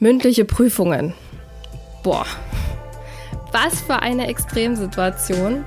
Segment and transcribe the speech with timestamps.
[0.00, 1.12] Mündliche Prüfungen.
[2.04, 2.24] Boah,
[3.50, 5.64] was für eine Extremsituation.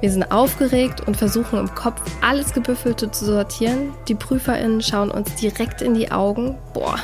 [0.00, 3.92] Wir sind aufgeregt und versuchen im Kopf alles Gebüffelte zu sortieren.
[4.08, 6.56] Die PrüferInnen schauen uns direkt in die Augen.
[6.72, 6.96] Boah.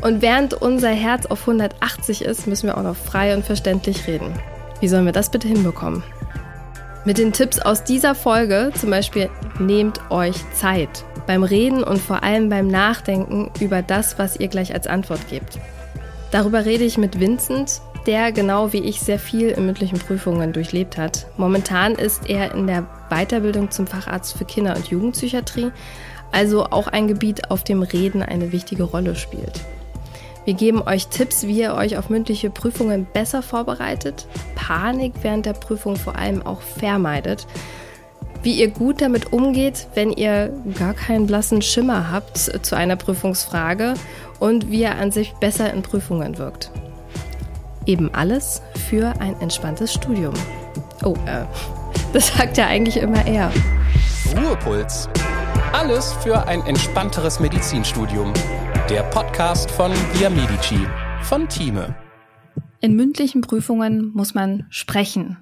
[0.00, 4.32] Und während unser Herz auf 180 ist, müssen wir auch noch frei und verständlich reden.
[4.80, 6.02] Wie sollen wir das bitte hinbekommen?
[7.04, 9.28] Mit den Tipps aus dieser Folge, zum Beispiel
[9.58, 14.72] nehmt euch Zeit beim Reden und vor allem beim Nachdenken über das, was ihr gleich
[14.74, 15.58] als Antwort gebt.
[16.34, 20.98] Darüber rede ich mit Vincent, der genau wie ich sehr viel in mündlichen Prüfungen durchlebt
[20.98, 21.28] hat.
[21.36, 25.70] Momentan ist er in der Weiterbildung zum Facharzt für Kinder- und Jugendpsychiatrie,
[26.32, 29.60] also auch ein Gebiet, auf dem Reden eine wichtige Rolle spielt.
[30.44, 35.52] Wir geben euch Tipps, wie ihr euch auf mündliche Prüfungen besser vorbereitet, Panik während der
[35.52, 37.46] Prüfung vor allem auch vermeidet,
[38.44, 43.94] wie ihr gut damit umgeht, wenn ihr gar keinen blassen Schimmer habt zu einer Prüfungsfrage
[44.38, 46.70] und wie er an sich besser in Prüfungen wirkt.
[47.86, 50.34] Eben alles für ein entspanntes Studium.
[51.02, 51.46] Oh, äh,
[52.12, 53.50] das sagt ja eigentlich immer er.
[54.36, 55.08] Ruhepuls.
[55.72, 58.32] Alles für ein entspannteres Medizinstudium.
[58.90, 60.78] Der Podcast von Via Medici
[61.22, 61.94] von Thieme.
[62.80, 65.38] In mündlichen Prüfungen muss man sprechen,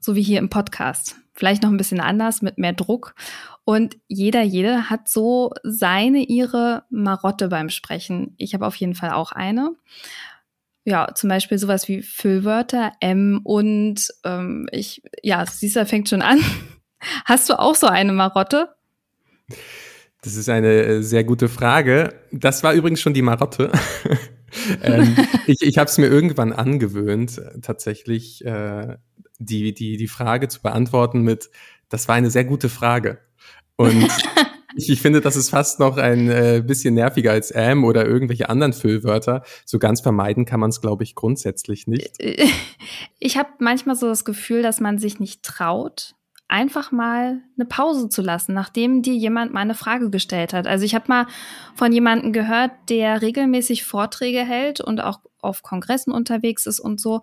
[0.00, 1.21] so wie hier im Podcast.
[1.34, 3.14] Vielleicht noch ein bisschen anders, mit mehr Druck.
[3.64, 8.34] Und jeder, jede hat so seine, ihre Marotte beim Sprechen.
[8.36, 9.74] Ich habe auf jeden Fall auch eine.
[10.84, 16.40] Ja, zum Beispiel sowas wie Füllwörter, M und ähm, ich, ja, du, fängt schon an.
[17.24, 18.68] Hast du auch so eine Marotte?
[20.22, 22.14] Das ist eine äh, sehr gute Frage.
[22.32, 23.70] Das war übrigens schon die Marotte.
[24.82, 25.16] ähm,
[25.46, 28.96] ich ich habe es mir irgendwann angewöhnt, tatsächlich äh,
[29.44, 31.50] die, die, die Frage zu beantworten mit,
[31.88, 33.18] das war eine sehr gute Frage.
[33.76, 34.08] Und
[34.76, 38.48] ich, ich finde, das ist fast noch ein äh, bisschen nerviger als M oder irgendwelche
[38.48, 39.42] anderen Füllwörter.
[39.64, 42.12] So ganz vermeiden kann man es, glaube ich, grundsätzlich nicht.
[43.18, 46.14] Ich habe manchmal so das Gefühl, dass man sich nicht traut,
[46.52, 50.66] einfach mal eine Pause zu lassen, nachdem dir jemand mal eine Frage gestellt hat.
[50.66, 51.26] Also ich habe mal
[51.74, 57.22] von jemandem gehört, der regelmäßig Vorträge hält und auch auf Kongressen unterwegs ist und so,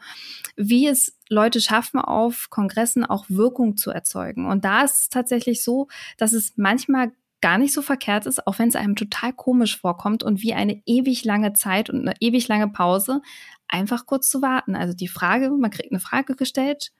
[0.55, 4.47] wie es Leute schaffen, auf Kongressen auch Wirkung zu erzeugen.
[4.47, 8.57] Und da ist es tatsächlich so, dass es manchmal gar nicht so verkehrt ist, auch
[8.57, 12.47] wenn es einem total komisch vorkommt und wie eine ewig lange Zeit und eine ewig
[12.47, 13.21] lange Pause,
[13.67, 14.75] einfach kurz zu warten.
[14.75, 16.91] Also die Frage, man kriegt eine Frage gestellt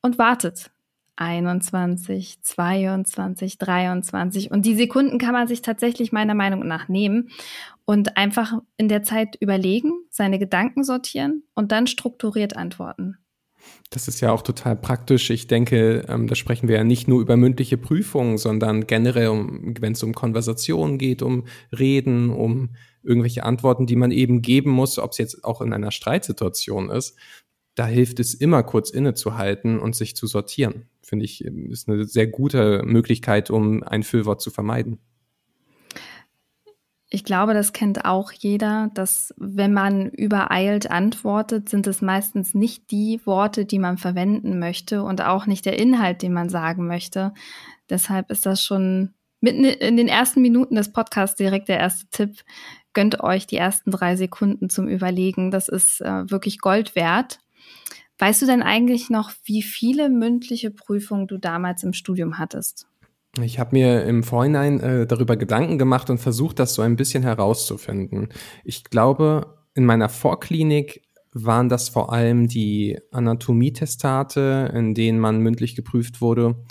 [0.00, 0.70] und wartet
[1.16, 4.50] 21, 22, 23.
[4.50, 7.30] Und die Sekunden kann man sich tatsächlich meiner Meinung nach nehmen
[7.84, 13.16] und einfach in der Zeit überlegen, seine Gedanken sortieren und dann strukturiert antworten.
[13.90, 15.30] Das ist ja auch total praktisch.
[15.30, 19.74] Ich denke, ähm, da sprechen wir ja nicht nur über mündliche Prüfungen, sondern generell, um,
[19.80, 21.44] wenn es um Konversationen geht, um
[21.76, 22.70] Reden, um
[23.02, 27.16] irgendwelche Antworten, die man eben geben muss, ob es jetzt auch in einer Streitsituation ist.
[27.74, 32.26] Da hilft es immer kurz innezuhalten und sich zu sortieren finde ich, ist eine sehr
[32.26, 34.98] gute Möglichkeit, um ein Füllwort zu vermeiden.
[37.08, 42.90] Ich glaube, das kennt auch jeder, dass wenn man übereilt antwortet, sind es meistens nicht
[42.90, 47.32] die Worte, die man verwenden möchte und auch nicht der Inhalt, den man sagen möchte.
[47.88, 52.42] Deshalb ist das schon mitten in den ersten Minuten des Podcasts direkt der erste Tipp.
[52.92, 55.52] Gönnt euch die ersten drei Sekunden zum Überlegen.
[55.52, 57.38] Das ist äh, wirklich Gold wert.
[58.18, 62.86] Weißt du denn eigentlich noch, wie viele mündliche Prüfungen du damals im Studium hattest?
[63.42, 67.22] Ich habe mir im Vorhinein äh, darüber Gedanken gemacht und versucht, das so ein bisschen
[67.22, 68.28] herauszufinden.
[68.64, 75.76] Ich glaube, in meiner Vorklinik waren das vor allem die Anatomietestate, in denen man mündlich
[75.76, 76.64] geprüft wurde.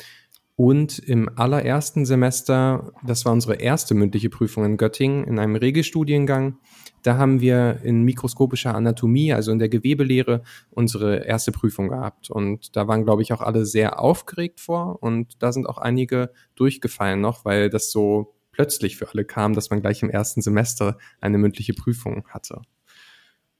[0.57, 6.57] Und im allerersten Semester, das war unsere erste mündliche Prüfung in Göttingen in einem Regelstudiengang,
[7.05, 12.31] da haben wir in mikroskopischer Anatomie, also in der Gewebelehre, unsere erste Prüfung gehabt.
[12.31, 15.03] Und da waren, glaube ich, auch alle sehr aufgeregt vor.
[15.03, 19.69] Und da sind auch einige durchgefallen noch, weil das so plötzlich für alle kam, dass
[19.69, 22.61] man gleich im ersten Semester eine mündliche Prüfung hatte.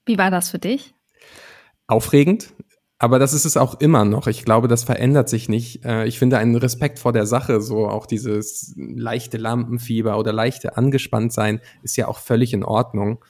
[0.08, 0.96] Wie war das für dich?
[1.86, 2.52] Aufregend.
[2.97, 4.28] Aber das ist es auch immer noch.
[4.28, 5.84] Ich glaube, das verändert sich nicht.
[5.84, 10.78] Äh, ich finde einen Respekt vor der Sache, so auch dieses leichte Lampenfieber oder leichte
[10.78, 13.24] angespannt sein, ist ja auch völlig in Ordnung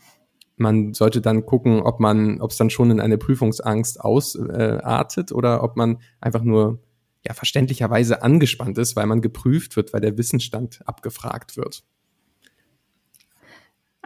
[0.57, 5.33] man sollte dann gucken, ob man, ob es dann schon in eine Prüfungsangst ausartet äh,
[5.33, 6.79] oder ob man einfach nur
[7.25, 11.83] ja verständlicherweise angespannt ist, weil man geprüft wird, weil der Wissensstand abgefragt wird.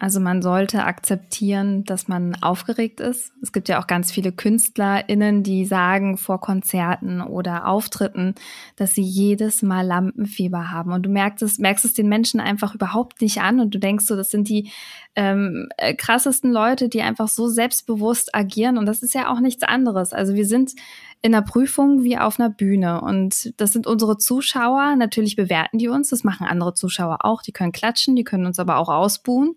[0.01, 3.33] Also man sollte akzeptieren, dass man aufgeregt ist.
[3.41, 8.33] Es gibt ja auch ganz viele KünstlerInnen, die sagen vor Konzerten oder Auftritten,
[8.77, 10.93] dass sie jedes Mal Lampenfieber haben.
[10.93, 14.05] Und du merkst es, merkst es den Menschen einfach überhaupt nicht an und du denkst
[14.05, 14.71] so, das sind die
[15.17, 18.77] ähm, äh, krassesten Leute, die einfach so selbstbewusst agieren.
[18.77, 20.13] Und das ist ja auch nichts anderes.
[20.13, 20.75] Also wir sind
[21.21, 23.01] in einer Prüfung wie auf einer Bühne.
[23.01, 24.95] Und das sind unsere Zuschauer.
[24.95, 26.09] Natürlich bewerten die uns.
[26.09, 27.41] Das machen andere Zuschauer auch.
[27.41, 29.55] Die können klatschen, die können uns aber auch ausbuhen.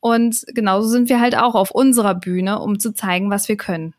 [0.00, 3.94] Und genauso sind wir halt auch auf unserer Bühne, um zu zeigen, was wir können.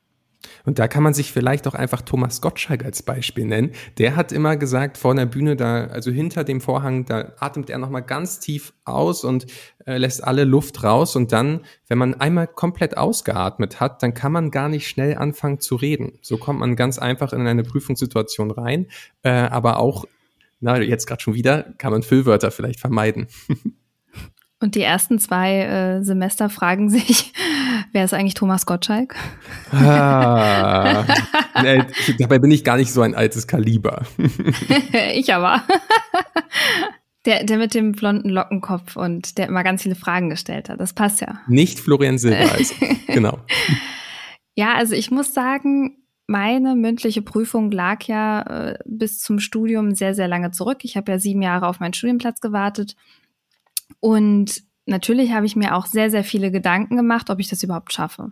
[0.66, 3.72] Und da kann man sich vielleicht auch einfach Thomas Gottschalk als Beispiel nennen.
[3.98, 7.78] Der hat immer gesagt, vor der Bühne, da, also hinter dem Vorhang, da atmet er
[7.78, 9.46] nochmal ganz tief aus und
[9.86, 11.16] äh, lässt alle Luft raus.
[11.16, 15.60] Und dann, wenn man einmal komplett ausgeatmet hat, dann kann man gar nicht schnell anfangen
[15.60, 16.20] zu reden.
[16.22, 18.88] So kommt man ganz einfach in eine Prüfungssituation rein.
[19.24, 20.06] Äh, aber auch,
[20.60, 23.28] na, jetzt gerade schon wieder, kann man Füllwörter vielleicht vermeiden.
[24.64, 27.34] Und die ersten zwei äh, Semester fragen sich,
[27.92, 29.14] wer ist eigentlich Thomas Gottschalk?
[29.74, 31.04] Ah,
[31.62, 31.84] nee,
[32.18, 34.04] dabei bin ich gar nicht so ein altes Kaliber.
[35.16, 35.64] ich aber.
[37.26, 40.80] Der, der mit dem blonden Lockenkopf und der immer ganz viele Fragen gestellt hat.
[40.80, 41.42] Das passt ja.
[41.48, 42.74] Nicht Florian Silbereis.
[43.08, 43.40] genau.
[44.56, 50.16] Ja, also ich muss sagen, meine mündliche Prüfung lag ja äh, bis zum Studium sehr,
[50.16, 50.80] sehr lange zurück.
[50.84, 52.96] Ich habe ja sieben Jahre auf meinen Studienplatz gewartet
[54.00, 57.94] und natürlich habe ich mir auch sehr, sehr viele Gedanken gemacht, ob ich das überhaupt
[57.94, 58.32] schaffe.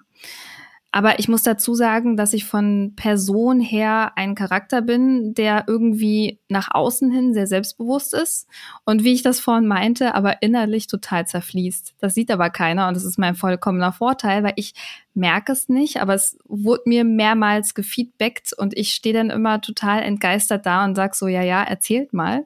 [0.93, 6.39] Aber ich muss dazu sagen, dass ich von Person her ein Charakter bin, der irgendwie
[6.49, 8.45] nach außen hin sehr selbstbewusst ist
[8.83, 11.95] und wie ich das vorhin meinte, aber innerlich total zerfließt.
[11.99, 14.73] Das sieht aber keiner und das ist mein vollkommener Vorteil, weil ich
[15.13, 20.01] merke es nicht, aber es wurde mir mehrmals gefeedbackt und ich stehe dann immer total
[20.03, 22.45] entgeistert da und sag so, ja, ja, erzählt mal.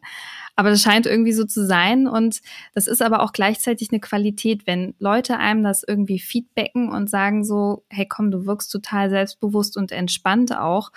[0.56, 2.08] Aber das scheint irgendwie so zu sein.
[2.08, 2.42] Und
[2.74, 7.44] das ist aber auch gleichzeitig eine Qualität, wenn Leute einem das irgendwie feedbacken und sagen
[7.44, 10.92] so, hey komm, du wirkst total selbstbewusst und entspannt auch,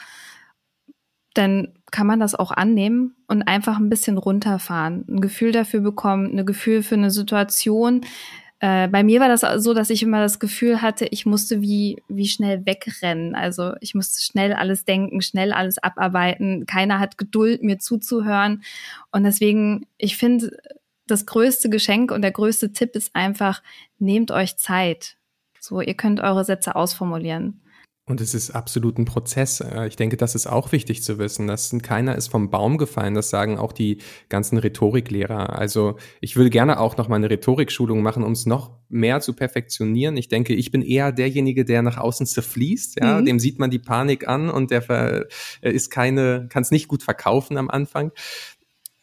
[1.34, 6.36] dann kann man das auch annehmen und einfach ein bisschen runterfahren, ein Gefühl dafür bekommen,
[6.36, 8.02] ein Gefühl für eine Situation,
[8.60, 12.02] äh, bei mir war das so, dass ich immer das Gefühl hatte, ich musste wie,
[12.08, 13.34] wie schnell wegrennen.
[13.34, 16.66] Also ich musste schnell alles denken, schnell alles abarbeiten.
[16.66, 18.64] Keiner hat Geduld, mir zuzuhören.
[19.12, 20.56] Und deswegen, ich finde,
[21.06, 23.62] das größte Geschenk und der größte Tipp ist einfach,
[23.98, 25.16] nehmt euch Zeit.
[25.60, 27.60] So, ihr könnt eure Sätze ausformulieren.
[28.08, 29.60] Und es ist absolut ein Prozess.
[29.60, 31.46] Äh, ich denke, das ist auch wichtig zu wissen.
[31.46, 33.14] dass keiner ist vom Baum gefallen.
[33.14, 35.58] Das sagen auch die ganzen Rhetoriklehrer.
[35.58, 39.34] Also ich würde gerne auch noch mal eine Rhetorikschulung machen, um es noch mehr zu
[39.34, 40.16] perfektionieren.
[40.16, 42.98] Ich denke, ich bin eher derjenige, der nach außen zerfließt.
[43.00, 43.26] Ja, mhm.
[43.26, 45.28] dem sieht man die Panik an und der
[45.60, 48.12] ist keine, kann es nicht gut verkaufen am Anfang.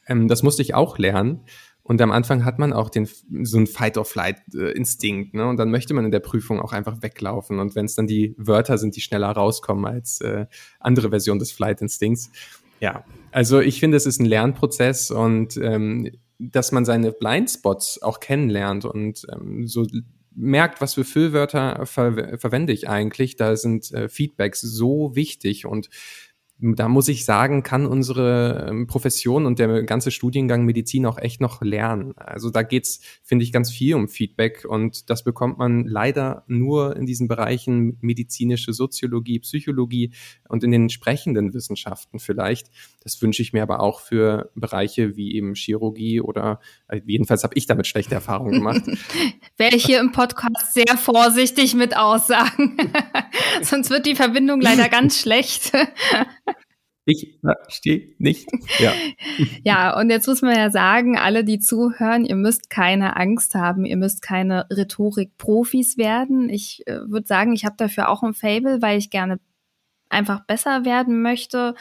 [0.08, 1.42] Ähm, das musste ich auch lernen.
[1.88, 3.08] Und am Anfang hat man auch den,
[3.44, 5.48] so ein Fight-or-Flight-Instinkt, ne?
[5.48, 7.60] Und dann möchte man in der Prüfung auch einfach weglaufen.
[7.60, 10.48] Und wenn es dann die Wörter sind, die schneller rauskommen als äh,
[10.80, 12.32] andere Version des Flight-Instinkts.
[12.80, 16.10] Ja, also ich finde, es ist ein Lernprozess und ähm,
[16.40, 19.86] dass man seine Blindspots auch kennenlernt und ähm, so
[20.34, 23.36] merkt, was für Füllwörter ver verwende ich eigentlich.
[23.36, 25.90] Da sind äh, Feedbacks so wichtig und
[26.57, 31.42] da muss ich sagen, kann unsere ähm, Profession und der ganze Studiengang Medizin auch echt
[31.42, 32.13] noch lernen.
[32.16, 36.96] Also da geht's, finde ich, ganz viel um Feedback und das bekommt man leider nur
[36.96, 40.13] in diesen Bereichen medizinische Soziologie, Psychologie
[40.48, 42.72] und in den sprechenden Wissenschaften vielleicht.
[43.04, 47.56] Das wünsche ich mir aber auch für Bereiche wie eben Chirurgie oder äh, jedenfalls habe
[47.56, 48.84] ich damit schlechte Erfahrungen gemacht.
[49.58, 52.78] Wäre ich hier im Podcast sehr vorsichtig mit Aussagen.
[53.62, 55.72] Sonst wird die Verbindung leider ganz schlecht.
[57.06, 58.50] Ich verstehe nicht.
[58.80, 58.94] Ja.
[59.64, 63.86] ja, und jetzt muss man ja sagen, alle, die zuhören, ihr müsst keine Angst haben,
[63.86, 66.50] ihr müsst keine Rhetorik-Profis werden.
[66.50, 69.40] Ich äh, würde sagen, ich habe dafür auch ein Fable, weil ich gerne
[70.10, 71.76] einfach besser werden möchte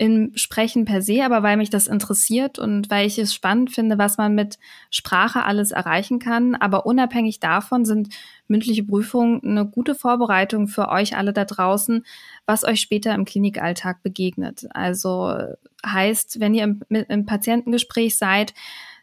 [0.00, 3.98] im Sprechen per se, aber weil mich das interessiert und weil ich es spannend finde,
[3.98, 6.54] was man mit Sprache alles erreichen kann.
[6.54, 8.08] Aber unabhängig davon sind
[8.48, 12.06] mündliche Prüfungen eine gute Vorbereitung für euch alle da draußen,
[12.46, 14.66] was euch später im Klinikalltag begegnet.
[14.70, 15.36] Also
[15.84, 18.54] heißt, wenn ihr im, im Patientengespräch seid,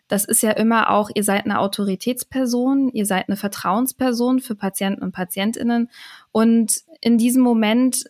[0.08, 5.04] das ist ja immer auch, ihr seid eine Autoritätsperson, ihr seid eine Vertrauensperson für Patienten
[5.04, 5.92] und Patientinnen.
[6.32, 8.06] Und in diesem Moment,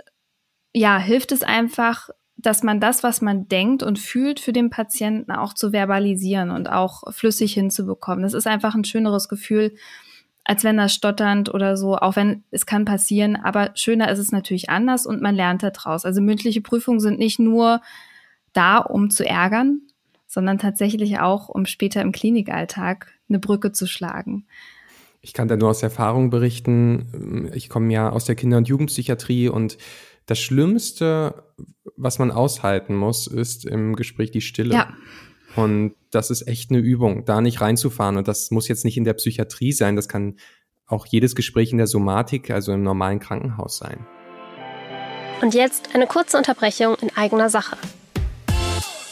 [0.74, 5.32] ja, hilft es einfach, dass man das, was man denkt und fühlt, für den Patienten
[5.32, 8.24] auch zu verbalisieren und auch flüssig hinzubekommen.
[8.24, 9.74] Das ist einfach ein schöneres Gefühl,
[10.44, 14.32] als wenn er stotternd oder so, auch wenn es kann passieren, aber schöner ist es
[14.32, 16.06] natürlich anders und man lernt daraus.
[16.06, 17.82] Also mündliche Prüfungen sind nicht nur
[18.54, 19.82] da, um zu ärgern,
[20.26, 24.46] sondern tatsächlich auch, um später im Klinikalltag eine Brücke zu schlagen.
[25.22, 27.52] Ich kann da nur aus Erfahrung berichten.
[27.54, 29.78] Ich komme ja aus der Kinder- und Jugendpsychiatrie und
[30.28, 31.44] das Schlimmste,
[31.96, 34.76] was man aushalten muss, ist im Gespräch die Stille.
[34.76, 34.94] Ja.
[35.56, 38.18] Und das ist echt eine Übung, da nicht reinzufahren.
[38.18, 40.36] Und das muss jetzt nicht in der Psychiatrie sein, das kann
[40.86, 44.06] auch jedes Gespräch in der Somatik, also im normalen Krankenhaus sein.
[45.42, 47.78] Und jetzt eine kurze Unterbrechung in eigener Sache.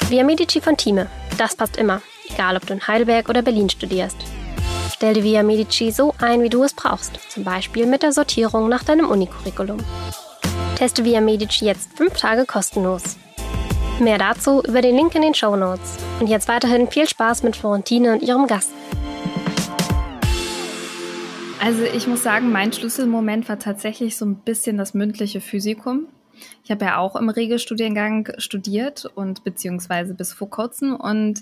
[0.09, 4.17] Via Medici von Thieme, das passt immer, egal ob du in Heidelberg oder Berlin studierst.
[4.93, 8.69] Stell dir Via Medici so ein, wie du es brauchst, zum Beispiel mit der Sortierung
[8.69, 9.79] nach deinem Unicurriculum.
[10.85, 13.17] Teste Via Medici jetzt fünf Tage kostenlos.
[13.99, 15.97] Mehr dazu über den Link in den Show Notes.
[16.19, 18.71] Und jetzt weiterhin viel Spaß mit Florentine und ihrem Gast.
[21.59, 26.05] Also ich muss sagen, mein Schlüsselmoment war tatsächlich so ein bisschen das mündliche Physikum.
[26.63, 31.41] Ich habe ja auch im Regelstudiengang studiert und beziehungsweise bis vor kurzem und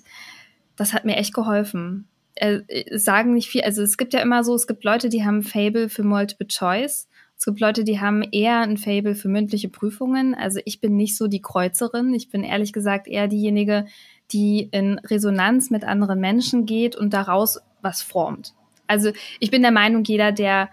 [0.78, 2.08] das hat mir echt geholfen.
[2.36, 2.62] Äh,
[2.98, 5.90] sagen nicht viel, also es gibt ja immer so, es gibt Leute, die haben Fable
[5.90, 7.10] für Multiple Choice.
[7.44, 10.34] Es gibt Leute, die haben eher ein Fable für mündliche Prüfungen.
[10.34, 12.14] Also ich bin nicht so die Kreuzerin.
[12.14, 13.86] Ich bin ehrlich gesagt eher diejenige,
[14.32, 18.54] die in Resonanz mit anderen Menschen geht und daraus was formt.
[18.88, 20.70] Also ich bin der Meinung, jeder, der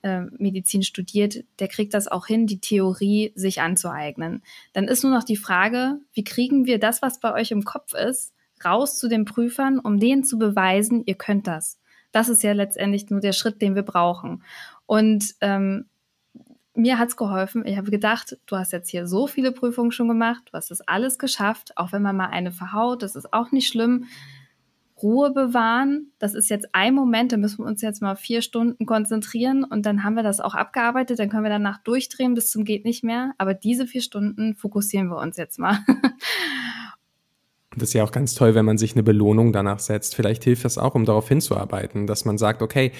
[0.00, 4.42] äh, Medizin studiert, der kriegt das auch hin, die Theorie sich anzueignen.
[4.72, 7.92] Dann ist nur noch die Frage, wie kriegen wir das, was bei euch im Kopf
[7.92, 8.32] ist,
[8.64, 11.78] raus zu den Prüfern, um denen zu beweisen, ihr könnt das.
[12.10, 14.42] Das ist ja letztendlich nur der Schritt, den wir brauchen.
[14.86, 15.84] Und ähm,
[16.76, 17.64] mir hat's geholfen.
[17.66, 20.80] Ich habe gedacht, du hast jetzt hier so viele Prüfungen schon gemacht, du hast das
[20.82, 24.06] alles geschafft, auch wenn man mal eine verhaut, das ist auch nicht schlimm.
[25.02, 26.12] Ruhe bewahren.
[26.18, 29.84] Das ist jetzt ein Moment, da müssen wir uns jetzt mal vier Stunden konzentrieren und
[29.84, 31.18] dann haben wir das auch abgearbeitet.
[31.18, 33.32] Dann können wir danach durchdrehen bis zum geht nicht mehr.
[33.36, 35.78] Aber diese vier Stunden fokussieren wir uns jetzt mal.
[37.78, 40.14] Das ist ja auch ganz toll, wenn man sich eine Belohnung danach setzt.
[40.14, 42.92] Vielleicht hilft das auch, um darauf hinzuarbeiten, dass man sagt, okay,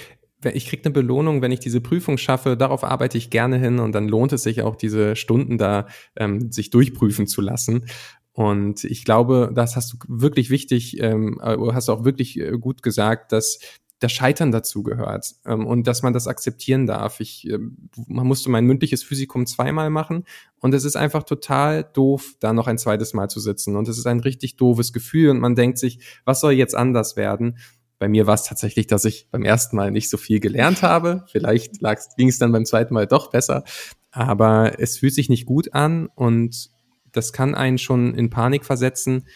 [0.45, 3.93] ich kriege eine Belohnung, wenn ich diese Prüfung schaffe, darauf arbeite ich gerne hin und
[3.93, 7.87] dann lohnt es sich auch, diese Stunden da ähm, sich durchprüfen zu lassen.
[8.33, 12.53] Und ich glaube, das hast du wirklich wichtig, ähm, äh, hast du auch wirklich äh,
[12.59, 13.59] gut gesagt, dass
[13.99, 17.21] das Scheitern dazu gehört ähm, und dass man das akzeptieren darf.
[17.21, 17.59] Ich, äh,
[18.07, 20.25] man musste mein mündliches Physikum zweimal machen
[20.61, 23.97] und es ist einfach total doof, da noch ein zweites Mal zu sitzen und es
[23.97, 27.57] ist ein richtig doofes Gefühl und man denkt sich, was soll jetzt anders werden?
[27.99, 31.25] Bei mir war es tatsächlich, dass ich beim ersten Mal nicht so viel gelernt habe.
[31.31, 31.81] Vielleicht
[32.17, 33.65] ging es dann beim zweiten Mal doch besser,
[34.11, 36.71] aber es fühlt sich nicht gut an und
[37.13, 39.27] das kann einen schon in Panik versetzen.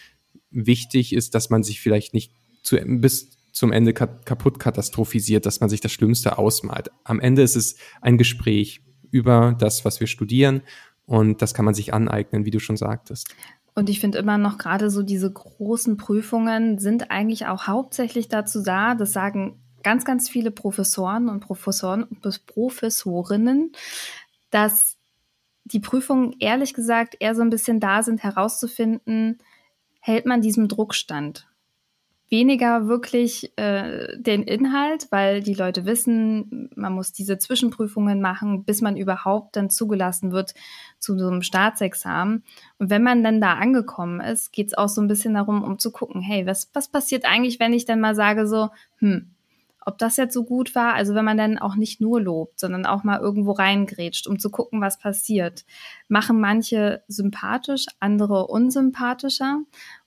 [0.51, 5.69] Wichtig ist, dass man sich vielleicht nicht zu, bis zum Ende kaputt katastrophisiert, dass man
[5.69, 6.89] sich das Schlimmste ausmalt.
[7.03, 10.61] Am Ende ist es ein Gespräch über das, was wir studieren
[11.05, 13.35] und das kann man sich aneignen, wie du schon sagtest.
[13.73, 18.61] Und ich finde immer noch gerade so diese großen Prüfungen sind eigentlich auch hauptsächlich dazu
[18.61, 22.07] da, das sagen ganz, ganz viele Professoren und Professoren,
[22.47, 23.71] Professorinnen,
[24.49, 24.97] dass
[25.63, 29.39] die Prüfungen ehrlich gesagt eher so ein bisschen da sind, herauszufinden,
[29.99, 31.47] hält man diesem Druck stand.
[32.31, 38.79] Weniger wirklich äh, den Inhalt, weil die Leute wissen, man muss diese Zwischenprüfungen machen, bis
[38.79, 40.53] man überhaupt dann zugelassen wird
[40.97, 42.43] zu so einem Staatsexamen.
[42.79, 45.77] Und wenn man dann da angekommen ist, geht es auch so ein bisschen darum, um
[45.77, 48.69] zu gucken, hey, was, was passiert eigentlich, wenn ich dann mal sage so,
[48.99, 49.31] hm,
[49.85, 52.85] ob das jetzt so gut war, also wenn man dann auch nicht nur lobt, sondern
[52.85, 55.65] auch mal irgendwo reingrätscht, um zu gucken, was passiert.
[56.07, 59.61] Machen manche sympathisch, andere unsympathischer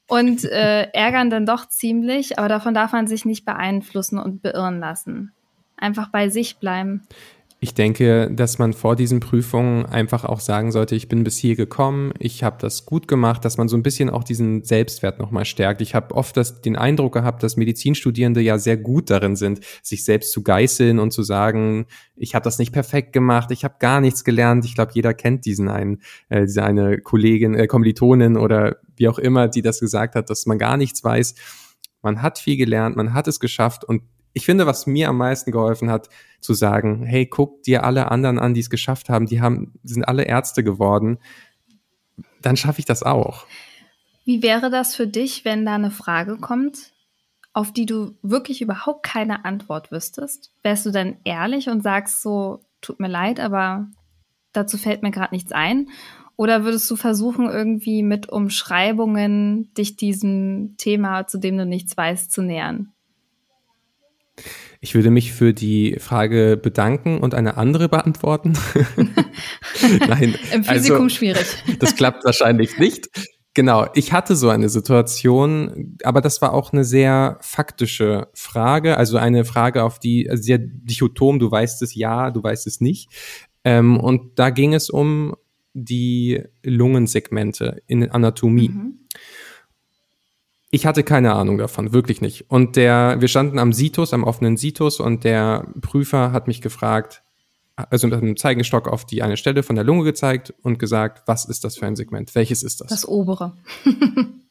[0.06, 4.80] und äh, ärgern dann doch ziemlich, aber davon darf man sich nicht beeinflussen und beirren
[4.80, 5.32] lassen.
[5.76, 7.06] Einfach bei sich bleiben.
[7.64, 11.56] Ich denke, dass man vor diesen Prüfungen einfach auch sagen sollte, ich bin bis hier
[11.56, 15.46] gekommen, ich habe das gut gemacht, dass man so ein bisschen auch diesen Selbstwert nochmal
[15.46, 15.80] stärkt.
[15.80, 20.04] Ich habe oft das, den Eindruck gehabt, dass Medizinstudierende ja sehr gut darin sind, sich
[20.04, 24.02] selbst zu geißeln und zu sagen, ich habe das nicht perfekt gemacht, ich habe gar
[24.02, 24.66] nichts gelernt.
[24.66, 29.18] Ich glaube, jeder kennt diesen einen, äh, diese eine Kollegin, äh, Kommilitonin oder wie auch
[29.18, 31.34] immer, die das gesagt hat, dass man gar nichts weiß.
[32.02, 34.02] Man hat viel gelernt, man hat es geschafft und
[34.34, 36.08] ich finde, was mir am meisten geholfen hat,
[36.40, 40.06] zu sagen, hey, guck dir alle anderen an, die es geschafft haben, die haben, sind
[40.06, 41.18] alle Ärzte geworden,
[42.42, 43.46] dann schaffe ich das auch.
[44.24, 46.92] Wie wäre das für dich, wenn da eine Frage kommt,
[47.52, 50.52] auf die du wirklich überhaupt keine Antwort wüsstest?
[50.62, 53.86] Wärst du dann ehrlich und sagst so, tut mir leid, aber
[54.52, 55.88] dazu fällt mir gerade nichts ein?
[56.36, 62.32] Oder würdest du versuchen, irgendwie mit Umschreibungen dich diesem Thema, zu dem du nichts weißt,
[62.32, 62.92] zu nähern?
[64.80, 68.52] Ich würde mich für die Frage bedanken und eine andere beantworten.
[70.08, 70.34] Nein.
[70.52, 71.46] Im Physikum also, schwierig.
[71.78, 73.08] das klappt wahrscheinlich nicht.
[73.54, 79.16] Genau, ich hatte so eine Situation, aber das war auch eine sehr faktische Frage, also
[79.16, 83.08] eine Frage, auf die sehr dichotom, du weißt es ja, du weißt es nicht.
[83.62, 85.36] Ähm, und da ging es um
[85.74, 88.70] die Lungensegmente in Anatomie.
[88.70, 88.98] Mhm
[90.70, 92.50] Ich hatte keine Ahnung davon, wirklich nicht.
[92.50, 97.22] Und der, wir standen am Situs, am offenen Situs, und der Prüfer hat mich gefragt,
[97.76, 101.44] also mit einem Zeigenstock auf die eine Stelle von der Lunge gezeigt und gesagt, was
[101.44, 102.34] ist das für ein Segment?
[102.34, 102.88] Welches ist das?
[102.88, 103.56] Das obere.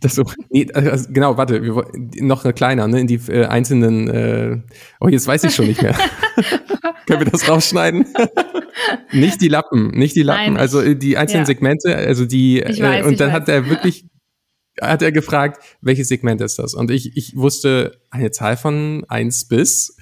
[0.00, 1.84] Das so, nee, also genau, warte, wir,
[2.22, 4.58] noch eine kleiner, ne, in die äh, einzelnen, äh,
[4.98, 5.94] oh, jetzt weiß ich schon nicht mehr.
[7.06, 8.06] Können wir das rausschneiden?
[9.12, 11.46] nicht die Lappen, nicht die Lappen, Nein, also äh, die einzelnen ja.
[11.46, 13.34] Segmente, also die, äh, weiß, äh, und dann weiß.
[13.34, 14.06] hat er wirklich
[14.80, 16.74] hat er gefragt, welches Segment ist das?
[16.74, 19.96] Und ich, ich wusste eine Zahl von eins bis.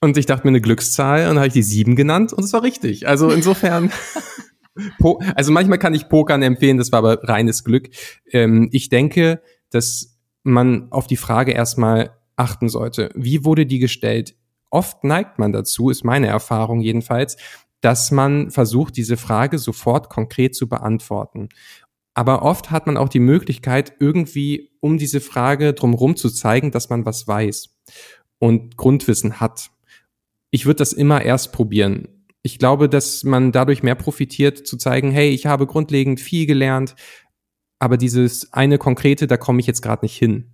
[0.00, 2.52] Und ich dachte mir eine Glückszahl und dann habe ich die sieben genannt und es
[2.52, 3.08] war richtig.
[3.08, 3.90] Also insofern.
[5.34, 7.90] also manchmal kann ich Pokern empfehlen, das war aber reines Glück.
[8.30, 9.40] Ähm, ich denke,
[9.70, 13.10] dass man auf die Frage erstmal achten sollte.
[13.14, 14.36] Wie wurde die gestellt?
[14.70, 17.36] Oft neigt man dazu, ist meine Erfahrung jedenfalls,
[17.80, 21.48] dass man versucht, diese Frage sofort konkret zu beantworten.
[22.14, 26.88] Aber oft hat man auch die Möglichkeit, irgendwie um diese Frage drumherum zu zeigen, dass
[26.88, 27.76] man was weiß
[28.38, 29.70] und Grundwissen hat.
[30.50, 32.08] Ich würde das immer erst probieren.
[32.46, 36.94] Ich glaube, dass man dadurch mehr profitiert, zu zeigen, hey, ich habe grundlegend viel gelernt,
[37.80, 40.52] aber dieses eine konkrete, da komme ich jetzt gerade nicht hin.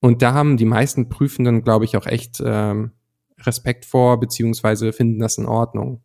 [0.00, 2.90] Und da haben die meisten Prüfenden, glaube ich, auch echt ähm,
[3.38, 6.02] Respekt vor, beziehungsweise finden das in Ordnung.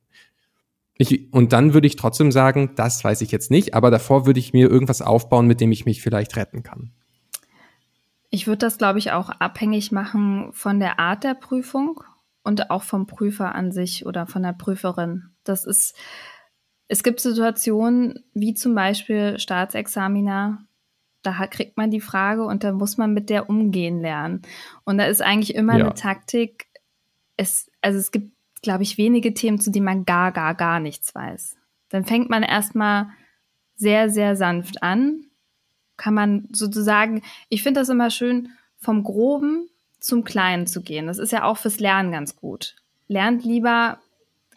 [0.97, 4.39] Ich, und dann würde ich trotzdem sagen, das weiß ich jetzt nicht, aber davor würde
[4.39, 6.93] ich mir irgendwas aufbauen, mit dem ich mich vielleicht retten kann.
[8.29, 12.05] Ich würde das, glaube ich, auch abhängig machen von der Art der Prüfung
[12.49, 15.29] und auch vom Prüfer an sich oder von der Prüferin.
[15.45, 15.95] Das ist,
[16.89, 20.65] es gibt Situationen wie zum Beispiel Staatsexamina,
[21.21, 24.41] da kriegt man die Frage und da muss man mit der umgehen lernen.
[24.83, 25.85] Und da ist eigentlich immer ja.
[25.85, 26.67] eine Taktik.
[27.37, 31.13] Es, also es gibt glaube ich, wenige Themen, zu denen man gar, gar, gar nichts
[31.15, 31.55] weiß.
[31.89, 33.09] Dann fängt man erstmal
[33.75, 35.25] sehr, sehr sanft an.
[35.97, 39.68] Kann man sozusagen, ich finde das immer schön, vom Groben
[39.99, 41.07] zum Kleinen zu gehen.
[41.07, 42.75] Das ist ja auch fürs Lernen ganz gut.
[43.07, 43.99] Lernt lieber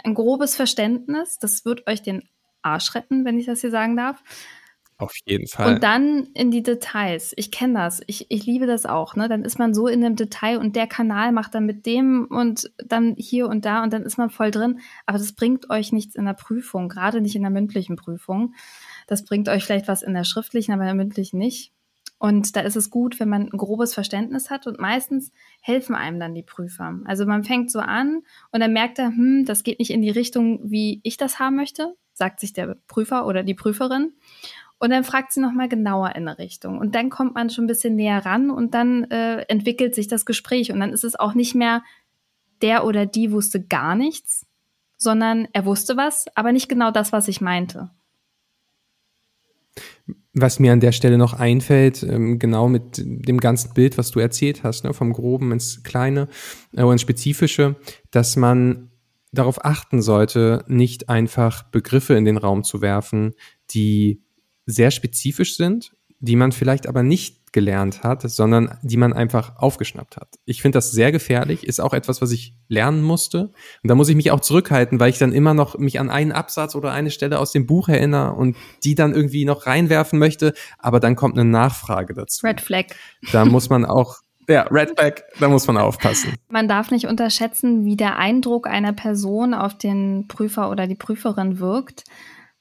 [0.04, 2.28] ein grobes Verständnis, das wird euch den
[2.62, 4.22] Arsch retten, wenn ich das hier sagen darf.
[5.02, 5.74] Auf jeden Fall.
[5.74, 7.32] Und dann in die Details.
[7.36, 8.02] Ich kenne das.
[8.06, 9.16] Ich, ich liebe das auch.
[9.16, 9.28] Ne?
[9.28, 12.70] Dann ist man so in dem Detail und der Kanal macht dann mit dem und
[12.78, 14.78] dann hier und da und dann ist man voll drin.
[15.04, 18.54] Aber das bringt euch nichts in der Prüfung, gerade nicht in der mündlichen Prüfung.
[19.08, 21.72] Das bringt euch vielleicht was in der schriftlichen, aber in der mündlichen nicht.
[22.22, 26.20] Und da ist es gut, wenn man ein grobes Verständnis hat und meistens helfen einem
[26.20, 27.00] dann die Prüfer.
[27.04, 30.10] Also man fängt so an und dann merkt er, hm, das geht nicht in die
[30.10, 34.12] Richtung, wie ich das haben möchte, sagt sich der Prüfer oder die Prüferin.
[34.78, 36.78] Und dann fragt sie nochmal genauer in eine Richtung.
[36.78, 40.24] Und dann kommt man schon ein bisschen näher ran und dann äh, entwickelt sich das
[40.24, 40.70] Gespräch.
[40.70, 41.82] Und dann ist es auch nicht mehr,
[42.60, 44.46] der oder die wusste gar nichts,
[44.96, 47.90] sondern er wusste was, aber nicht genau das, was ich meinte.
[50.34, 54.18] Was mir an der Stelle noch einfällt, ähm, genau mit dem ganzen Bild, was du
[54.20, 56.28] erzählt hast, ne, vom Groben ins Kleine
[56.74, 57.76] äh, ins Spezifische,
[58.10, 58.90] dass man
[59.32, 63.34] darauf achten sollte, nicht einfach Begriffe in den Raum zu werfen,
[63.70, 64.22] die
[64.66, 70.16] sehr spezifisch sind, die man vielleicht aber nicht gelernt hat, sondern die man einfach aufgeschnappt
[70.16, 70.28] hat.
[70.44, 73.52] Ich finde das sehr gefährlich, ist auch etwas, was ich lernen musste.
[73.82, 76.32] Und da muss ich mich auch zurückhalten, weil ich dann immer noch mich an einen
[76.32, 80.54] Absatz oder eine Stelle aus dem Buch erinnere und die dann irgendwie noch reinwerfen möchte,
[80.78, 82.46] aber dann kommt eine Nachfrage dazu.
[82.46, 82.86] Red Flag.
[83.32, 84.16] Da muss man auch
[84.48, 86.34] ja, Red Flag, da muss man aufpassen.
[86.48, 91.60] Man darf nicht unterschätzen, wie der Eindruck einer Person auf den Prüfer oder die Prüferin
[91.60, 92.04] wirkt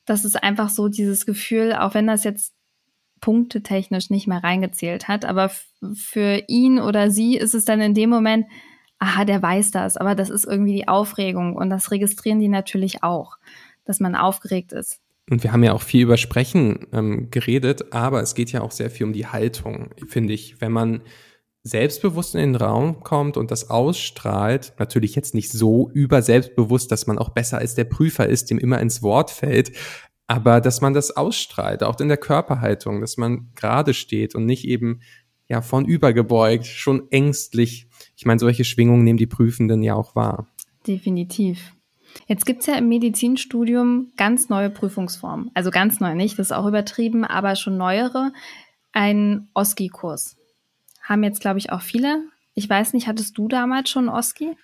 [0.06, 2.54] das ist einfach so dieses Gefühl, auch wenn das jetzt
[3.22, 5.52] punktetechnisch nicht mehr reingezählt hat, aber
[5.94, 8.48] für ihn oder sie ist es dann in dem Moment,
[9.00, 13.04] aha, der weiß das, aber das ist irgendwie die Aufregung und das registrieren die natürlich
[13.04, 13.38] auch,
[13.86, 15.00] dass man aufgeregt ist.
[15.30, 18.72] Und wir haben ja auch viel über Sprechen ähm, geredet, aber es geht ja auch
[18.72, 20.60] sehr viel um die Haltung, finde ich.
[20.60, 21.02] Wenn man
[21.64, 27.18] selbstbewusst in den Raum kommt und das ausstrahlt, natürlich jetzt nicht so überselbstbewusst, dass man
[27.18, 29.72] auch besser als der Prüfer ist, dem immer ins Wort fällt,
[30.32, 34.63] aber dass man das ausstrahlt, auch in der Körperhaltung, dass man gerade steht und nicht
[34.63, 35.02] eben
[35.50, 37.88] ja von übergebeugt, schon ängstlich.
[38.15, 40.48] Ich meine, solche Schwingungen nehmen die Prüfenden ja auch wahr.
[40.88, 41.74] Definitiv.
[42.28, 45.52] Jetzt gibt's ja im Medizinstudium ganz neue Prüfungsformen.
[45.54, 48.32] Also ganz neu nicht, das ist auch übertrieben, aber schon neuere.
[48.94, 50.38] Ein OSCI-Kurs
[51.02, 52.24] haben jetzt, glaube ich, auch viele.
[52.54, 54.56] Ich weiß nicht, hattest du damals schon Oski?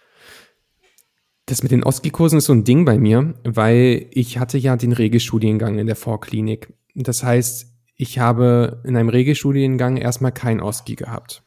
[1.47, 4.91] Das mit den Oski-Kursen ist so ein Ding bei mir, weil ich hatte ja den
[4.91, 6.73] Regelstudiengang in der Vorklinik.
[6.93, 11.43] Das heißt, ich habe in einem Regelstudiengang erstmal kein Oski gehabt.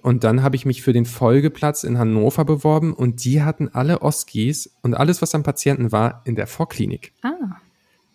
[0.00, 4.00] Und dann habe ich mich für den Folgeplatz in Hannover beworben und die hatten alle
[4.00, 7.12] Oskis und alles, was am Patienten war, in der Vorklinik.
[7.22, 7.56] Ah.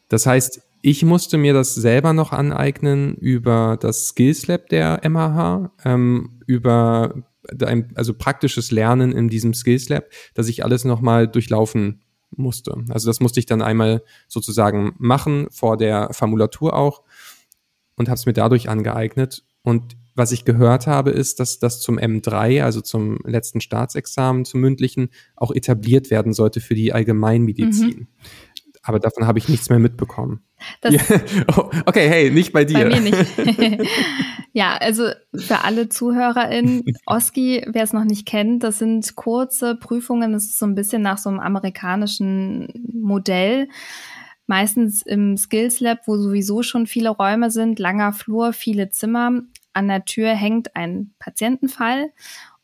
[0.08, 5.72] Das heißt, Ich musste mir das selber noch aneignen über das Skills Lab der MHH,
[5.84, 7.16] ähm, über
[7.64, 12.02] ein, also praktisches Lernen in diesem Skills Lab, dass ich alles nochmal durchlaufen
[12.36, 12.76] musste.
[12.90, 17.04] Also das musste ich dann einmal sozusagen machen, vor der Formulatur auch
[17.96, 19.44] und habe es mir dadurch angeeignet.
[19.64, 24.62] Und was ich gehört habe, ist, dass das zum M3, also zum letzten Staatsexamen, zum
[24.62, 27.90] mündlichen, auch etabliert werden sollte für die Allgemeinmedizin.
[27.90, 28.08] Mhm.
[28.88, 30.42] Aber davon habe ich nichts mehr mitbekommen.
[30.84, 31.02] Ja.
[31.56, 32.80] Oh, okay, hey, nicht bei dir.
[32.80, 33.88] Bei mir nicht.
[34.54, 40.34] ja, also für alle ZuhörerInnen, OSCI, wer es noch nicht kennt, das sind kurze Prüfungen.
[40.34, 43.68] Das ist so ein bisschen nach so einem amerikanischen Modell.
[44.46, 49.42] Meistens im Skills Lab, wo sowieso schon viele Räume sind, langer Flur, viele Zimmer
[49.74, 52.12] an der Tür hängt ein Patientenfall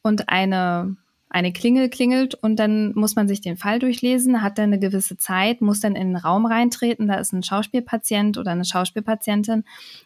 [0.01, 0.97] und eine,
[1.33, 5.17] eine Klingel klingelt und dann muss man sich den Fall durchlesen, hat dann eine gewisse
[5.17, 9.63] Zeit, muss dann in den Raum reintreten, da ist ein Schauspielpatient oder eine Schauspielpatientin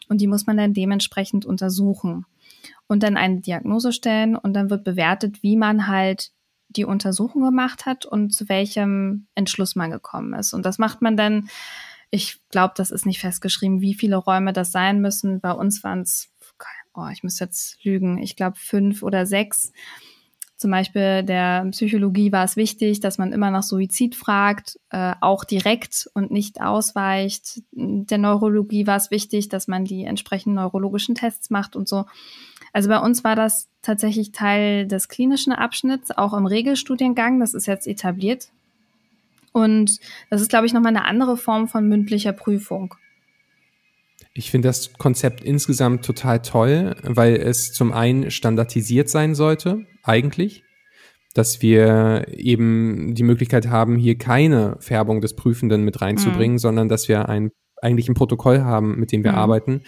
[0.09, 2.25] und die muss man dann dementsprechend untersuchen
[2.87, 6.31] und dann eine Diagnose stellen und dann wird bewertet, wie man halt
[6.69, 10.53] die Untersuchung gemacht hat und zu welchem Entschluss man gekommen ist.
[10.53, 11.49] Und das macht man dann,
[12.09, 15.39] ich glaube, das ist nicht festgeschrieben, wie viele Räume das sein müssen.
[15.39, 16.29] Bei uns waren es
[16.97, 19.71] oh, ich muss jetzt lügen, ich glaube fünf oder sechs.
[20.57, 25.43] Zum Beispiel der Psychologie war es wichtig, dass man immer nach Suizid fragt, äh, auch
[25.43, 27.61] direkt und nicht ausweicht.
[27.71, 32.05] Der Neurologie war es wichtig, dass man die entsprechenden neurologischen Tests macht und so.
[32.73, 37.39] Also bei uns war das tatsächlich Teil des klinischen Abschnitts, auch im Regelstudiengang.
[37.39, 38.49] Das ist jetzt etabliert.
[39.51, 39.99] Und
[40.31, 42.95] das ist, glaube ich, nochmal eine andere Form von mündlicher Prüfung.
[44.33, 50.63] Ich finde das Konzept insgesamt total toll, weil es zum einen standardisiert sein sollte, eigentlich,
[51.33, 56.59] dass wir eben die Möglichkeit haben, hier keine Färbung des Prüfenden mit reinzubringen, mhm.
[56.59, 59.37] sondern dass wir ein, eigentlich ein Protokoll haben, mit dem wir mhm.
[59.37, 59.81] arbeiten,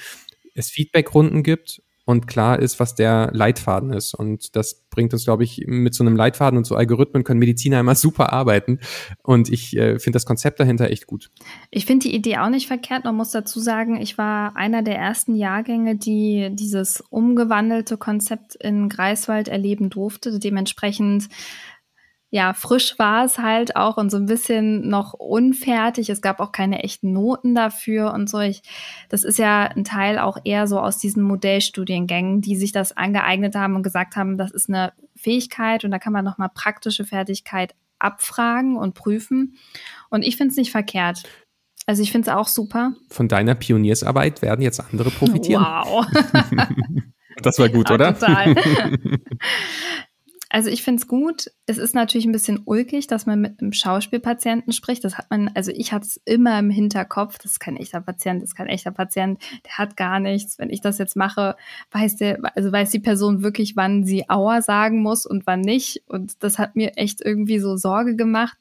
[0.53, 4.15] es Feedbackrunden gibt und klar ist, was der Leitfaden ist.
[4.15, 7.79] Und das bringt uns, glaube ich, mit so einem Leitfaden und so Algorithmen können Mediziner
[7.79, 8.79] immer super arbeiten.
[9.21, 11.29] Und ich äh, finde das Konzept dahinter echt gut.
[11.69, 13.05] Ich finde die Idee auch nicht verkehrt.
[13.05, 18.89] Man muss dazu sagen, ich war einer der ersten Jahrgänge, die dieses umgewandelte Konzept in
[18.89, 20.39] Greifswald erleben durfte.
[20.39, 21.29] Dementsprechend
[22.31, 26.09] ja, frisch war es halt auch und so ein bisschen noch unfertig.
[26.09, 28.39] Es gab auch keine echten Noten dafür und so.
[28.39, 28.61] Ich,
[29.09, 33.55] das ist ja ein Teil auch eher so aus diesen Modellstudiengängen, die sich das angeeignet
[33.55, 37.73] haben und gesagt haben, das ist eine Fähigkeit und da kann man nochmal praktische Fertigkeit
[37.97, 39.57] abfragen und prüfen.
[40.09, 41.23] Und ich finde es nicht verkehrt.
[41.87, 42.93] Also ich finde es auch super.
[43.09, 45.63] Von deiner Pioniersarbeit werden jetzt andere profitieren.
[45.63, 46.05] Wow.
[47.41, 48.13] das war gut, ja, oder?
[48.13, 48.55] Total.
[50.51, 51.51] Also ich finde es gut.
[51.67, 55.03] Es ist natürlich ein bisschen ulkig, dass man mit einem Schauspielpatienten spricht.
[55.03, 57.37] Das hat man, also ich hatte es immer im Hinterkopf.
[57.37, 59.39] Das ist kein echter Patient, das ist kein echter Patient.
[59.65, 60.57] Der hat gar nichts.
[60.57, 61.55] Wenn ich das jetzt mache,
[61.91, 66.01] weiß der, also weiß die Person wirklich, wann sie Aua sagen muss und wann nicht.
[66.07, 68.57] Und das hat mir echt irgendwie so Sorge gemacht.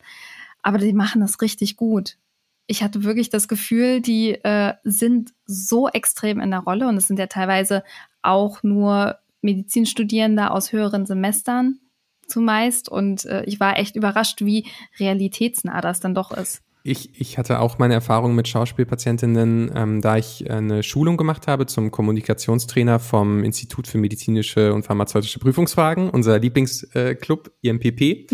[0.62, 2.18] Aber die machen das richtig gut.
[2.66, 7.06] Ich hatte wirklich das Gefühl, die äh, sind so extrem in der Rolle und es
[7.06, 7.82] sind ja teilweise
[8.20, 11.80] auch nur Medizinstudierende aus höheren Semestern
[12.26, 12.88] zumeist.
[12.88, 14.66] Und äh, ich war echt überrascht, wie
[14.98, 16.62] realitätsnah das dann doch ist.
[16.84, 21.66] Ich, ich hatte auch meine Erfahrung mit Schauspielpatientinnen, ähm, da ich eine Schulung gemacht habe
[21.66, 28.30] zum Kommunikationstrainer vom Institut für medizinische und pharmazeutische Prüfungsfragen, unser Lieblingsclub äh, IMPP.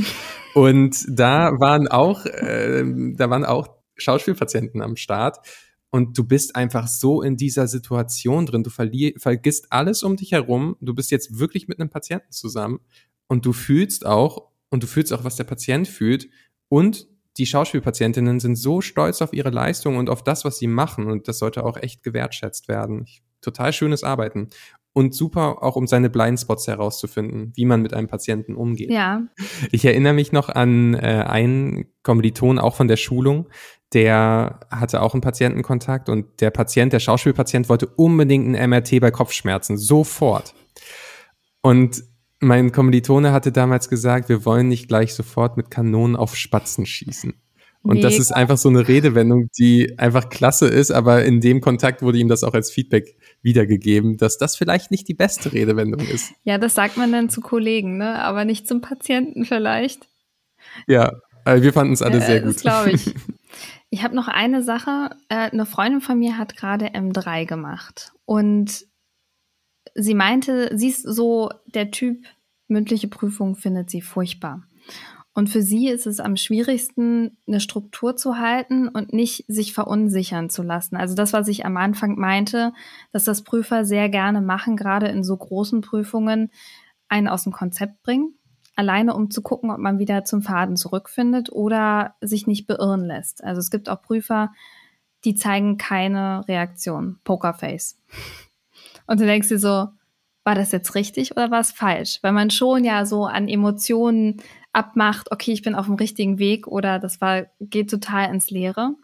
[0.55, 2.85] und da waren auch, äh,
[3.17, 5.39] da waren auch Schauspielpatienten am Start,
[5.95, 8.65] und du bist einfach so in dieser Situation drin.
[8.65, 10.75] Du vergisst alles um dich herum.
[10.81, 12.81] Du bist jetzt wirklich mit einem Patienten zusammen
[13.29, 16.29] und du fühlst auch, und du fühlst auch, was der Patient fühlt.
[16.69, 21.07] Und die Schauspielpatientinnen sind so stolz auf ihre Leistung und auf das, was sie machen.
[21.07, 23.07] Und das sollte auch echt gewertschätzt werden.
[23.41, 24.51] Total schönes Arbeiten.
[24.97, 28.91] Und super auch, um seine Blindspots herauszufinden, wie man mit einem Patienten umgeht.
[28.91, 29.23] Ja.
[29.73, 33.49] Ich erinnere mich noch an äh, einen Kommiliton auch von der Schulung,
[33.93, 39.11] der hatte auch einen Patientenkontakt und der Patient, der Schauspielpatient, wollte unbedingt ein MRT bei
[39.11, 40.55] Kopfschmerzen, sofort.
[41.61, 42.05] Und
[42.41, 47.35] mein Kommilitone hatte damals gesagt, wir wollen nicht gleich sofort mit Kanonen auf Spatzen schießen.
[47.83, 48.09] Und Mega.
[48.09, 52.19] das ist einfach so eine Redewendung, die einfach klasse ist, aber in dem Kontakt wurde
[52.19, 56.33] ihm das auch als Feedback wiedergegeben, dass das vielleicht nicht die beste Redewendung ist.
[56.45, 58.19] Ja, das sagt man dann zu Kollegen, ne?
[58.23, 60.09] aber nicht zum Patienten vielleicht.
[60.87, 61.13] Ja,
[61.47, 62.55] wir fanden es alle ja, sehr gut.
[62.55, 63.15] Das glaube ich.
[63.91, 65.11] Ich habe noch eine Sache.
[65.29, 68.87] Äh, eine Freundin von mir hat gerade M3 gemacht und
[69.95, 72.25] sie meinte, sie ist so der Typ,
[72.67, 74.67] mündliche Prüfung findet sie furchtbar.
[75.35, 80.49] Und für sie ist es am schwierigsten, eine Struktur zu halten und nicht sich verunsichern
[80.49, 80.95] zu lassen.
[80.95, 82.73] Also das, was ich am Anfang meinte,
[83.13, 86.51] dass das Prüfer sehr gerne machen, gerade in so großen Prüfungen,
[87.09, 88.35] einen aus dem Konzept bringen.
[88.77, 93.43] Alleine um zu gucken, ob man wieder zum Faden zurückfindet oder sich nicht beirren lässt.
[93.43, 94.53] Also es gibt auch Prüfer,
[95.25, 97.19] die zeigen keine Reaktion.
[97.25, 97.99] Pokerface.
[99.07, 99.89] Und du denkst dir so,
[100.45, 102.19] war das jetzt richtig oder war es falsch?
[102.23, 104.43] Weil man schon ja so an Emotionen
[104.75, 108.95] abmacht, okay, ich bin auf dem richtigen Weg oder das war, geht total ins Leere.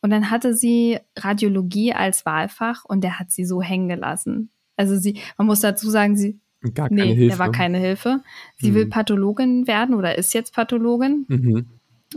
[0.00, 4.50] Und dann hatte sie Radiologie als Wahlfach und der hat sie so hängen gelassen.
[4.76, 6.40] Also sie, man muss dazu sagen, sie,
[6.74, 7.28] Gar keine nee, Hilfe.
[7.28, 8.20] der war keine Hilfe.
[8.58, 8.74] Sie mhm.
[8.74, 11.24] will Pathologin werden oder ist jetzt Pathologin.
[11.28, 11.66] Mhm.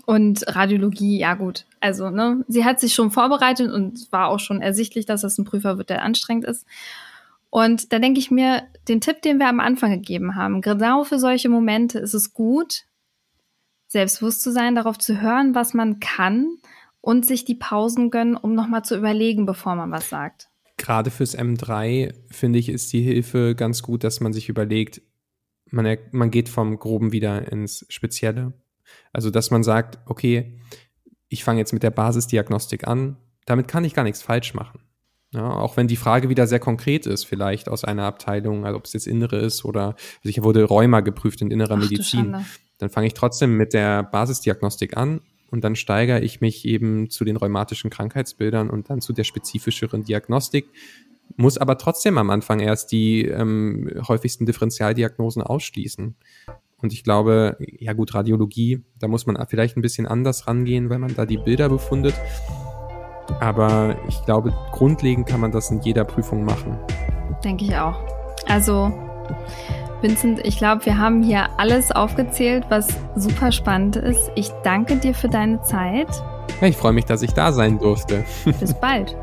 [0.05, 1.65] Und Radiologie, ja gut.
[1.79, 5.45] Also, ne, sie hat sich schon vorbereitet und war auch schon ersichtlich, dass das ein
[5.45, 6.65] Prüfer wird, der anstrengend ist.
[7.53, 11.19] Und da denke ich mir, den Tipp, den wir am Anfang gegeben haben, genau für
[11.19, 12.85] solche Momente ist es gut,
[13.87, 16.57] selbstbewusst zu sein, darauf zu hören, was man kann
[16.99, 20.49] und sich die Pausen gönnen, um nochmal zu überlegen, bevor man was sagt.
[20.77, 25.03] Gerade fürs M3 finde ich, ist die Hilfe ganz gut, dass man sich überlegt,
[25.69, 28.53] man, man geht vom Groben wieder ins Spezielle.
[29.11, 30.59] Also, dass man sagt, okay,
[31.29, 34.79] ich fange jetzt mit der Basisdiagnostik an, damit kann ich gar nichts falsch machen.
[35.33, 38.85] Ja, auch wenn die Frage wieder sehr konkret ist, vielleicht aus einer Abteilung, also ob
[38.85, 42.35] es jetzt innere ist oder also ich wurde Rheuma geprüft in innerer Ach, Medizin,
[42.77, 47.25] dann fange ich trotzdem mit der Basisdiagnostik an und dann steigere ich mich eben zu
[47.25, 50.67] den rheumatischen Krankheitsbildern und dann zu der spezifischeren Diagnostik,
[51.35, 56.15] muss aber trotzdem am Anfang erst die ähm, häufigsten Differentialdiagnosen ausschließen.
[56.77, 60.99] Und ich glaube, ja gut, Radiologie, da muss man vielleicht ein bisschen anders rangehen, weil
[60.99, 62.13] man da die Bilder befundet.
[63.39, 66.77] Aber ich glaube, grundlegend kann man das in jeder Prüfung machen.
[67.43, 67.95] Denke ich auch.
[68.47, 68.91] Also,
[70.01, 74.31] Vincent, ich glaube, wir haben hier alles aufgezählt, was super spannend ist.
[74.35, 76.09] Ich danke dir für deine Zeit.
[76.61, 78.25] Ja, ich freue mich, dass ich da sein durfte.
[78.59, 79.15] Bis bald.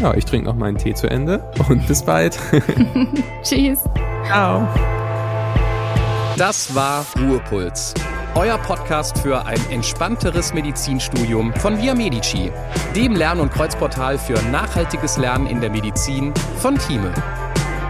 [0.00, 2.38] Ja, ich trinke noch meinen Tee zu Ende und bis bald.
[3.42, 3.84] Tschüss.
[4.24, 4.66] Ciao.
[6.38, 7.92] Das war Ruhepuls
[8.34, 12.52] euer Podcast für ein entspannteres Medizinstudium von Via Medici,
[12.94, 17.12] dem Lern- und Kreuzportal für nachhaltiges Lernen in der Medizin von Thieme.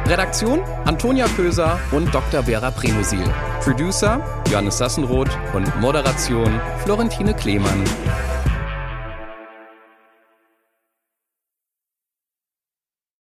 [0.07, 2.45] Redaktion Antonia Köser und Dr.
[2.45, 3.25] Vera Premusil.
[3.63, 7.85] Producer Johannes Sassenroth und Moderation Florentine Klemann.